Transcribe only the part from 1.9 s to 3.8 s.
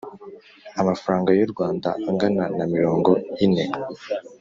ingana na mirongo ine